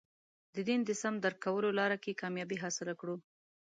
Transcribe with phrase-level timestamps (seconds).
[0.55, 3.15] د دین د سم درک کولو لاره کې کامیابي حاصله کړو.